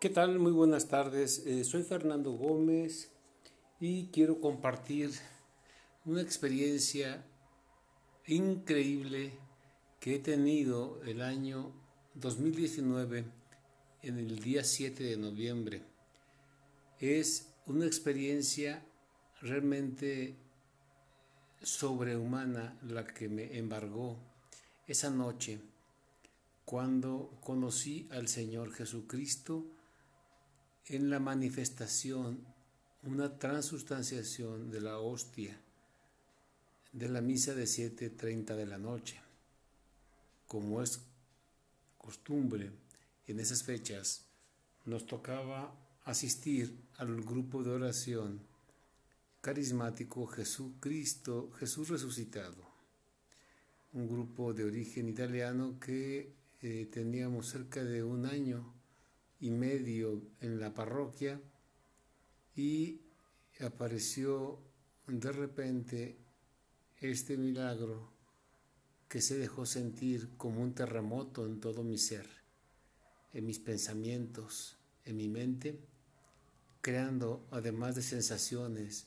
¿Qué 0.00 0.08
tal? 0.08 0.38
Muy 0.38 0.52
buenas 0.52 0.88
tardes. 0.88 1.44
Eh, 1.44 1.62
soy 1.62 1.82
Fernando 1.82 2.32
Gómez 2.32 3.10
y 3.78 4.06
quiero 4.06 4.40
compartir 4.40 5.10
una 6.06 6.22
experiencia 6.22 7.22
increíble 8.26 9.32
que 10.00 10.14
he 10.14 10.18
tenido 10.18 11.02
el 11.02 11.20
año 11.20 11.74
2019 12.14 13.26
en 14.00 14.18
el 14.18 14.38
día 14.38 14.64
7 14.64 15.04
de 15.04 15.18
noviembre. 15.18 15.82
Es 16.98 17.52
una 17.66 17.84
experiencia 17.84 18.82
realmente 19.42 20.34
sobrehumana 21.62 22.74
la 22.88 23.06
que 23.06 23.28
me 23.28 23.58
embargó 23.58 24.16
esa 24.86 25.10
noche 25.10 25.60
cuando 26.64 27.38
conocí 27.42 28.08
al 28.10 28.28
Señor 28.28 28.72
Jesucristo 28.72 29.66
en 30.90 31.08
la 31.08 31.20
manifestación, 31.20 32.44
una 33.04 33.38
transustanciación 33.38 34.72
de 34.72 34.80
la 34.80 34.98
hostia 34.98 35.56
de 36.92 37.08
la 37.08 37.20
misa 37.20 37.54
de 37.54 37.62
7.30 37.62 38.56
de 38.56 38.66
la 38.66 38.76
noche. 38.76 39.20
Como 40.48 40.82
es 40.82 41.00
costumbre 41.96 42.72
en 43.28 43.38
esas 43.38 43.62
fechas, 43.62 44.24
nos 44.84 45.06
tocaba 45.06 45.72
asistir 46.06 46.76
al 46.96 47.22
grupo 47.22 47.62
de 47.62 47.70
oración 47.70 48.40
carismático 49.40 50.26
Jesucristo, 50.26 51.52
Jesús 51.60 51.88
resucitado, 51.88 52.68
un 53.92 54.08
grupo 54.08 54.52
de 54.52 54.64
origen 54.64 55.08
italiano 55.08 55.78
que 55.78 56.34
eh, 56.62 56.88
teníamos 56.90 57.48
cerca 57.48 57.84
de 57.84 58.02
un 58.02 58.26
año 58.26 58.79
y 59.40 59.50
medio 59.50 60.22
en 60.40 60.60
la 60.60 60.72
parroquia 60.74 61.40
y 62.56 63.00
apareció 63.60 64.58
de 65.06 65.32
repente 65.32 66.16
este 67.00 67.36
milagro 67.36 68.12
que 69.08 69.20
se 69.20 69.38
dejó 69.38 69.66
sentir 69.66 70.30
como 70.36 70.62
un 70.62 70.74
terremoto 70.74 71.46
en 71.46 71.58
todo 71.58 71.82
mi 71.82 71.98
ser, 71.98 72.28
en 73.32 73.46
mis 73.46 73.58
pensamientos, 73.58 74.76
en 75.04 75.16
mi 75.16 75.28
mente, 75.28 75.80
creando 76.80 77.46
además 77.50 77.96
de 77.96 78.02
sensaciones, 78.02 79.06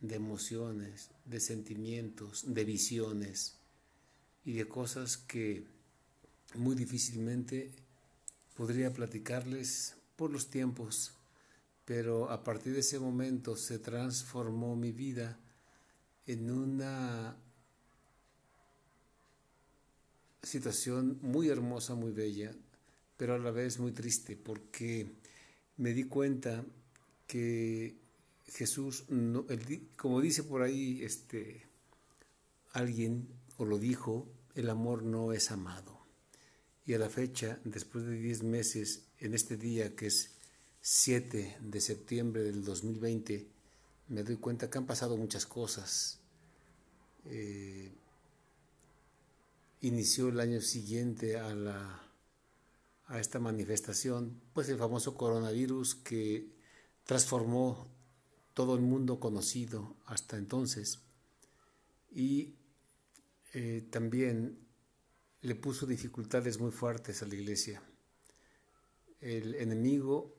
de 0.00 0.16
emociones, 0.16 1.10
de 1.24 1.40
sentimientos, 1.40 2.52
de 2.52 2.64
visiones 2.64 3.58
y 4.44 4.54
de 4.54 4.66
cosas 4.66 5.16
que 5.16 5.66
muy 6.54 6.74
difícilmente 6.74 7.72
podría 8.56 8.92
platicarles 8.92 9.94
por 10.16 10.30
los 10.30 10.48
tiempos, 10.48 11.12
pero 11.84 12.30
a 12.30 12.42
partir 12.42 12.72
de 12.72 12.80
ese 12.80 12.98
momento 12.98 13.56
se 13.56 13.78
transformó 13.78 14.74
mi 14.74 14.92
vida 14.92 15.38
en 16.26 16.50
una 16.50 17.36
situación 20.42 21.18
muy 21.22 21.48
hermosa, 21.48 21.94
muy 21.94 22.12
bella, 22.12 22.52
pero 23.16 23.34
a 23.34 23.38
la 23.38 23.50
vez 23.50 23.78
muy 23.78 23.92
triste, 23.92 24.36
porque 24.36 25.06
me 25.76 25.92
di 25.92 26.04
cuenta 26.04 26.64
que 27.26 27.96
Jesús, 28.46 29.04
como 29.96 30.20
dice 30.20 30.44
por 30.44 30.62
ahí 30.62 31.02
este, 31.02 31.62
alguien, 32.72 33.28
o 33.58 33.64
lo 33.64 33.78
dijo, 33.78 34.28
el 34.54 34.70
amor 34.70 35.02
no 35.02 35.32
es 35.32 35.50
amado. 35.50 35.95
Y 36.86 36.94
a 36.94 36.98
la 36.98 37.10
fecha, 37.10 37.58
después 37.64 38.04
de 38.06 38.12
10 38.12 38.44
meses, 38.44 39.02
en 39.18 39.34
este 39.34 39.56
día 39.56 39.96
que 39.96 40.06
es 40.06 40.30
7 40.80 41.58
de 41.60 41.80
septiembre 41.80 42.44
del 42.44 42.64
2020, 42.64 43.48
me 44.08 44.22
doy 44.22 44.36
cuenta 44.36 44.70
que 44.70 44.78
han 44.78 44.86
pasado 44.86 45.16
muchas 45.16 45.46
cosas. 45.46 46.20
Eh, 47.24 47.90
inició 49.80 50.28
el 50.28 50.38
año 50.38 50.60
siguiente 50.60 51.38
a, 51.38 51.52
la, 51.54 52.02
a 53.08 53.18
esta 53.18 53.40
manifestación, 53.40 54.40
pues 54.52 54.68
el 54.68 54.78
famoso 54.78 55.16
coronavirus 55.16 55.96
que 55.96 56.46
transformó 57.04 57.88
todo 58.54 58.76
el 58.76 58.82
mundo 58.82 59.18
conocido 59.18 59.96
hasta 60.06 60.36
entonces. 60.36 61.00
Y 62.14 62.54
eh, 63.54 63.84
también 63.90 64.65
le 65.42 65.54
puso 65.54 65.86
dificultades 65.86 66.58
muy 66.58 66.70
fuertes 66.70 67.22
a 67.22 67.26
la 67.26 67.34
iglesia. 67.34 67.82
El 69.20 69.54
enemigo 69.54 70.34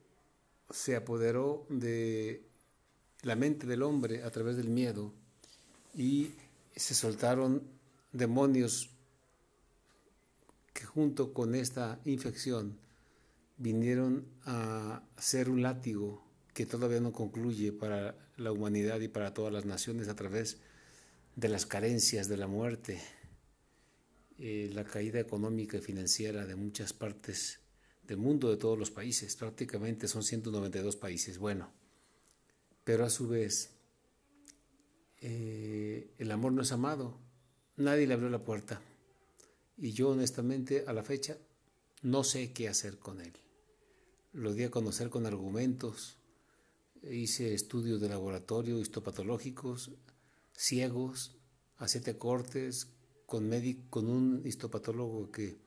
se 0.69 0.95
apoderó 0.95 1.65
de 1.69 2.43
la 3.21 3.35
mente 3.35 3.65
del 3.67 3.83
hombre 3.83 4.23
a 4.23 4.31
través 4.31 4.57
del 4.57 4.69
miedo 4.69 5.13
y 5.95 6.33
se 6.75 6.93
soltaron 6.93 7.63
demonios 8.11 8.91
que 10.73 10.85
junto 10.85 11.33
con 11.33 11.55
esta 11.55 11.99
infección 12.05 12.77
vinieron 13.57 14.25
a 14.45 15.01
ser 15.17 15.49
un 15.49 15.63
látigo 15.63 16.23
que 16.53 16.65
todavía 16.65 16.99
no 16.99 17.11
concluye 17.11 17.71
para 17.71 18.15
la 18.37 18.51
humanidad 18.51 18.99
y 18.99 19.07
para 19.07 19.33
todas 19.33 19.51
las 19.51 19.65
naciones 19.65 20.07
a 20.07 20.15
través 20.15 20.57
de 21.35 21.49
las 21.49 21.65
carencias 21.65 22.27
de 22.27 22.37
la 22.37 22.47
muerte, 22.47 23.01
eh, 24.39 24.69
la 24.73 24.83
caída 24.83 25.19
económica 25.19 25.77
y 25.77 25.81
financiera 25.81 26.45
de 26.45 26.55
muchas 26.55 26.93
partes 26.93 27.59
del 28.03 28.17
mundo, 28.17 28.49
de 28.49 28.57
todos 28.57 28.77
los 28.77 28.91
países, 28.91 29.35
prácticamente 29.35 30.07
son 30.07 30.23
192 30.23 30.95
países. 30.95 31.37
Bueno, 31.37 31.71
pero 32.83 33.05
a 33.05 33.09
su 33.09 33.27
vez, 33.27 33.71
eh, 35.21 36.13
el 36.17 36.31
amor 36.31 36.53
no 36.53 36.61
es 36.61 36.71
amado, 36.71 37.17
nadie 37.75 38.07
le 38.07 38.13
abrió 38.13 38.29
la 38.29 38.43
puerta 38.43 38.81
y 39.77 39.91
yo 39.91 40.09
honestamente 40.09 40.83
a 40.87 40.93
la 40.93 41.03
fecha 41.03 41.37
no 42.01 42.23
sé 42.23 42.51
qué 42.53 42.67
hacer 42.67 42.97
con 42.99 43.21
él. 43.21 43.33
Lo 44.33 44.53
di 44.53 44.63
a 44.63 44.71
conocer 44.71 45.09
con 45.09 45.25
argumentos, 45.25 46.17
hice 47.03 47.53
estudios 47.53 47.99
de 48.01 48.09
laboratorio 48.09 48.79
histopatológicos, 48.79 49.91
ciegos, 50.53 51.35
a 51.77 51.87
siete 51.87 52.17
cortes, 52.17 52.87
con, 53.27 53.51
con 53.91 54.09
un 54.09 54.41
histopatólogo 54.45 55.29
que 55.31 55.57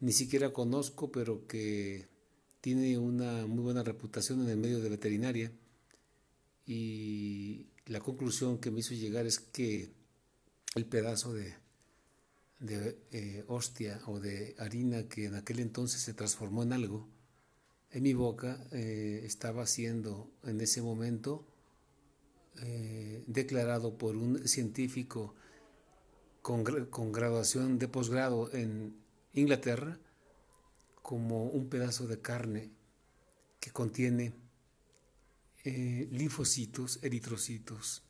ni 0.00 0.12
siquiera 0.12 0.52
conozco, 0.52 1.12
pero 1.12 1.46
que 1.46 2.08
tiene 2.60 2.98
una 2.98 3.46
muy 3.46 3.62
buena 3.62 3.84
reputación 3.84 4.42
en 4.42 4.48
el 4.48 4.56
medio 4.56 4.80
de 4.80 4.88
veterinaria. 4.88 5.52
Y 6.66 7.66
la 7.86 8.00
conclusión 8.00 8.58
que 8.58 8.70
me 8.70 8.80
hizo 8.80 8.94
llegar 8.94 9.26
es 9.26 9.38
que 9.38 9.92
el 10.74 10.86
pedazo 10.86 11.34
de, 11.34 11.54
de 12.58 12.98
eh, 13.12 13.44
hostia 13.48 14.00
o 14.06 14.18
de 14.18 14.56
harina 14.58 15.06
que 15.06 15.26
en 15.26 15.34
aquel 15.34 15.60
entonces 15.60 16.00
se 16.00 16.14
transformó 16.14 16.62
en 16.62 16.72
algo, 16.72 17.06
en 17.90 18.02
mi 18.02 18.14
boca 18.14 18.66
eh, 18.72 19.20
estaba 19.24 19.66
siendo 19.66 20.30
en 20.42 20.60
ese 20.62 20.80
momento 20.80 21.46
eh, 22.62 23.22
declarado 23.26 23.98
por 23.98 24.16
un 24.16 24.48
científico 24.48 25.34
con, 26.44 27.10
graduación 27.10 27.78
de 27.78 27.88
posgrado 27.88 28.52
en 28.52 28.94
Inglaterra 29.32 29.98
como 31.00 31.44
un 31.44 31.70
pedazo 31.70 32.06
de 32.06 32.20
carne 32.20 32.70
que 33.60 33.70
contiene 33.70 34.34
eh, 35.64 36.06
linfocitos, 36.12 36.98
eritrocitos, 37.02 38.02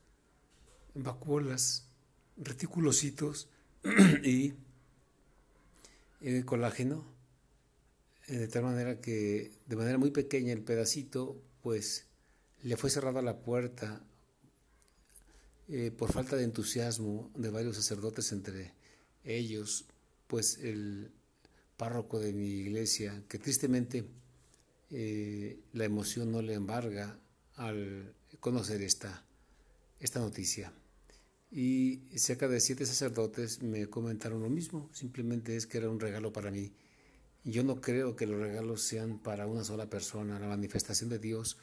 vacuolas, 0.94 1.86
reticulocitos 2.36 3.48
y 4.24 4.54
eh, 6.20 6.42
colágeno, 6.44 7.04
eh, 8.26 8.36
de 8.36 8.48
tal 8.48 8.64
manera 8.64 9.00
que 9.00 9.52
de 9.66 9.76
manera 9.76 9.96
muy 9.96 10.10
pequeña 10.10 10.52
el 10.52 10.64
pedacito, 10.64 11.40
pues 11.62 12.08
le 12.64 12.76
fue 12.76 12.90
cerrada 12.90 13.22
la 13.22 13.38
puerta 13.38 14.02
eh, 15.68 15.90
por 15.90 16.12
falta 16.12 16.36
de 16.36 16.44
entusiasmo 16.44 17.30
de 17.34 17.50
varios 17.50 17.76
sacerdotes, 17.76 18.32
entre 18.32 18.72
ellos, 19.24 19.86
pues 20.26 20.58
el 20.58 21.10
párroco 21.76 22.20
de 22.20 22.32
mi 22.32 22.48
iglesia, 22.48 23.22
que 23.28 23.38
tristemente 23.38 24.04
eh, 24.90 25.58
la 25.72 25.84
emoción 25.84 26.30
no 26.30 26.42
le 26.42 26.54
embarga 26.54 27.18
al 27.56 28.14
conocer 28.40 28.82
esta, 28.82 29.24
esta 30.00 30.20
noticia. 30.20 30.72
Y 31.50 32.02
cerca 32.16 32.48
de 32.48 32.60
siete 32.60 32.84
sacerdotes 32.84 33.62
me 33.62 33.88
comentaron 33.88 34.42
lo 34.42 34.50
mismo, 34.50 34.90
simplemente 34.92 35.56
es 35.56 35.66
que 35.66 35.78
era 35.78 35.88
un 35.88 36.00
regalo 36.00 36.32
para 36.32 36.50
mí. 36.50 36.72
Yo 37.44 37.62
no 37.62 37.80
creo 37.80 38.16
que 38.16 38.26
los 38.26 38.40
regalos 38.40 38.82
sean 38.82 39.18
para 39.18 39.46
una 39.46 39.64
sola 39.64 39.88
persona. 39.88 40.40
La 40.40 40.48
manifestación 40.48 41.10
de 41.10 41.18
Dios 41.18 41.58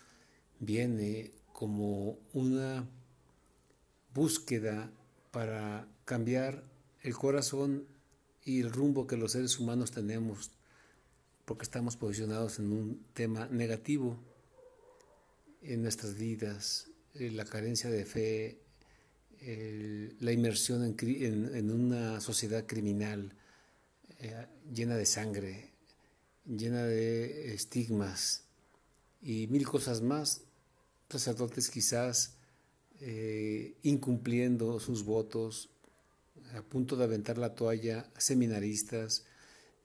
viene 0.59 1.31
como 1.51 2.19
una 2.33 2.87
búsqueda 4.13 4.91
para 5.31 5.87
cambiar 6.05 6.63
el 7.01 7.15
corazón 7.15 7.85
y 8.43 8.61
el 8.61 8.71
rumbo 8.71 9.07
que 9.07 9.17
los 9.17 9.33
seres 9.33 9.59
humanos 9.59 9.91
tenemos 9.91 10.51
porque 11.45 11.63
estamos 11.63 11.97
posicionados 11.97 12.59
en 12.59 12.71
un 12.71 13.05
tema 13.13 13.47
negativo 13.47 14.17
en 15.61 15.81
nuestras 15.81 16.15
vidas, 16.15 16.87
eh, 17.13 17.29
la 17.31 17.45
carencia 17.45 17.89
de 17.89 18.05
fe, 18.05 18.61
la 20.19 20.31
inmersión 20.31 20.95
en, 20.99 21.71
una 21.71 22.21
sociedad 22.21 22.65
criminal 22.67 23.33
eh, 24.19 24.47
llena 24.71 24.95
de 24.95 25.05
sangre, 25.07 25.73
llena 26.45 26.83
de 26.83 27.53
estigmas 27.53 28.43
y 29.21 29.47
mil 29.47 29.67
cosas 29.67 30.01
más, 30.01 30.41
sacerdotes 31.09 31.71
quizás 31.71 32.35
eh, 33.03 33.73
incumpliendo 33.81 34.79
sus 34.79 35.03
votos, 35.03 35.69
a 36.55 36.61
punto 36.61 36.95
de 36.95 37.05
aventar 37.05 37.39
la 37.39 37.55
toalla, 37.55 38.07
seminaristas, 38.15 39.25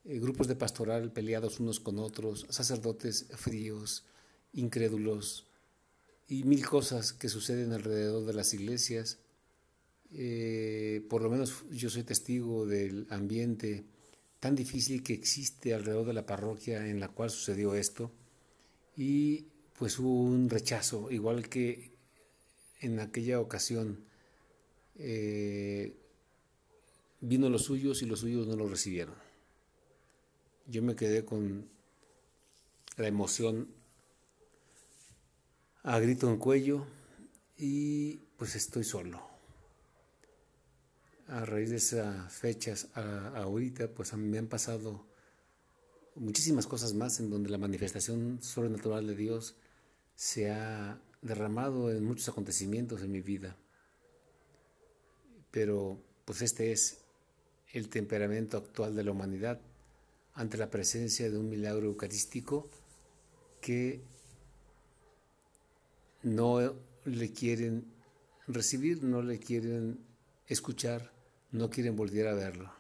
eh, 0.04 0.18
grupos 0.18 0.48
de 0.48 0.54
pastoral 0.54 1.10
peleados 1.12 1.58
unos 1.58 1.80
con 1.80 1.98
otros, 1.98 2.46
sacerdotes 2.50 3.26
fríos, 3.36 4.04
incrédulos 4.52 5.46
y 6.28 6.44
mil 6.44 6.66
cosas 6.66 7.14
que 7.14 7.30
suceden 7.30 7.72
alrededor 7.72 8.26
de 8.26 8.34
las 8.34 8.52
iglesias. 8.52 9.18
Eh, 10.12 11.04
por 11.08 11.22
lo 11.22 11.30
menos 11.30 11.64
yo 11.70 11.88
soy 11.88 12.02
testigo 12.02 12.66
del 12.66 13.06
ambiente 13.08 13.84
tan 14.40 14.54
difícil 14.54 15.02
que 15.02 15.14
existe 15.14 15.72
alrededor 15.72 16.06
de 16.06 16.12
la 16.12 16.26
parroquia 16.26 16.86
en 16.86 17.00
la 17.00 17.08
cual 17.08 17.30
sucedió 17.30 17.74
esto 17.74 18.12
y 18.94 19.46
pues 19.78 19.98
hubo 19.98 20.22
un 20.22 20.48
rechazo, 20.50 21.10
igual 21.10 21.48
que 21.48 21.95
en 22.80 23.00
aquella 23.00 23.40
ocasión 23.40 24.04
eh, 24.96 25.96
vino 27.20 27.48
los 27.48 27.62
suyos 27.64 28.02
y 28.02 28.06
los 28.06 28.20
suyos 28.20 28.46
no 28.46 28.56
lo 28.56 28.68
recibieron 28.68 29.26
yo 30.68 30.82
me 30.82 30.96
quedé 30.96 31.24
con 31.24 31.68
la 32.96 33.06
emoción 33.06 33.68
a 35.84 35.98
grito 36.00 36.28
en 36.28 36.38
cuello 36.38 36.86
y 37.56 38.16
pues 38.36 38.56
estoy 38.56 38.84
solo. 38.84 39.20
A 41.28 41.44
raíz 41.44 41.70
de 41.70 41.76
esas 41.76 42.32
fechas 42.32 42.88
a, 42.94 43.28
ahorita 43.36 43.88
pues 43.88 44.12
a 44.12 44.16
mí 44.16 44.28
me 44.28 44.38
han 44.38 44.48
pasado 44.48 45.06
muchísimas 46.14 46.66
cosas 46.66 46.94
más 46.94 47.20
en 47.20 47.30
donde 47.30 47.50
la 47.50 47.58
manifestación 47.58 48.42
sobrenatural 48.42 49.06
de 49.06 49.14
Dios 49.14 49.56
se 50.14 50.50
ha 50.50 51.00
derramado 51.22 51.90
en 51.90 52.04
muchos 52.04 52.28
acontecimientos 52.28 53.02
en 53.02 53.12
mi 53.12 53.20
vida. 53.20 53.56
Pero 55.50 56.00
pues 56.24 56.42
este 56.42 56.72
es 56.72 56.98
el 57.72 57.88
temperamento 57.88 58.56
actual 58.56 58.94
de 58.94 59.04
la 59.04 59.12
humanidad 59.12 59.60
ante 60.34 60.58
la 60.58 60.70
presencia 60.70 61.30
de 61.30 61.38
un 61.38 61.48
milagro 61.48 61.86
eucarístico 61.86 62.68
que 63.60 64.02
no 66.22 66.74
le 67.04 67.32
quieren 67.32 67.84
recibir, 68.46 69.02
no 69.02 69.22
le 69.22 69.38
quieren 69.38 69.98
escuchar, 70.46 71.12
no 71.52 71.70
quieren 71.70 71.96
volver 71.96 72.28
a 72.28 72.34
verlo. 72.34 72.75